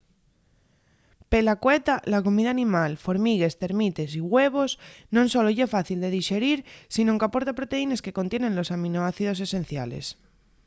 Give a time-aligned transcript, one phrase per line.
[1.31, 4.71] pela cueta la comida animal formigues termites güevos
[5.15, 6.59] non solo ye fácil de dixerir
[6.95, 10.05] sinón qu’aporta proteínes que contienen los aminoácidos esenciales